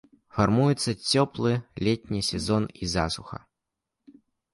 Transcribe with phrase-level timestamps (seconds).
[0.35, 1.51] Фармуецца цёплы
[1.87, 3.37] летні сезон і засуха.